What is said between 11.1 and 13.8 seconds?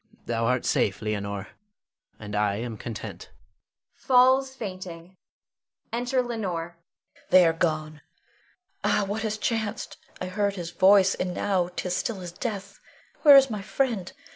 and now 'tis still as death. Where is my